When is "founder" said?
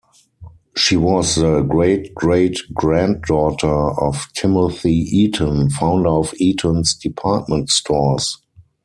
5.69-6.09